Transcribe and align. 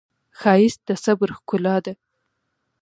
ښایست 0.39 0.79
د 0.87 0.89
صبر 1.03 1.29
ښکلا 1.37 1.75
ده 1.85 1.93